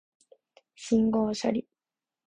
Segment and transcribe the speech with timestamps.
[0.73, 1.67] 信号処理